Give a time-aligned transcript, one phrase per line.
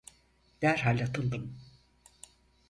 [0.61, 1.57] Derhal atıldım: